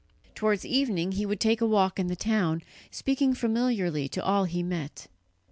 [0.33, 4.63] Towards evening he would take a walk in the town, speaking familiarly to all he
[4.63, 5.05] met.